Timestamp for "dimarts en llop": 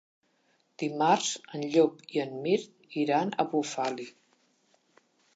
0.83-1.99